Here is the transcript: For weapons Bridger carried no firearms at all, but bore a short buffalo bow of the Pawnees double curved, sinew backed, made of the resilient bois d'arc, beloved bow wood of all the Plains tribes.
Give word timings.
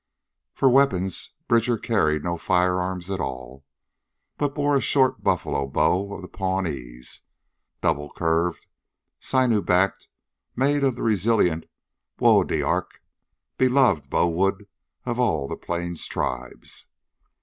For 0.55 0.67
weapons 0.67 1.29
Bridger 1.47 1.77
carried 1.77 2.23
no 2.23 2.35
firearms 2.35 3.11
at 3.11 3.19
all, 3.19 3.63
but 4.35 4.55
bore 4.55 4.75
a 4.75 4.81
short 4.81 5.23
buffalo 5.23 5.67
bow 5.67 6.11
of 6.15 6.23
the 6.23 6.27
Pawnees 6.27 7.21
double 7.81 8.11
curved, 8.15 8.65
sinew 9.19 9.61
backed, 9.61 10.07
made 10.55 10.83
of 10.83 10.95
the 10.95 11.03
resilient 11.03 11.67
bois 12.17 12.41
d'arc, 12.45 12.99
beloved 13.59 14.09
bow 14.09 14.27
wood 14.27 14.65
of 15.05 15.19
all 15.19 15.47
the 15.47 15.55
Plains 15.55 16.07
tribes. 16.07 16.87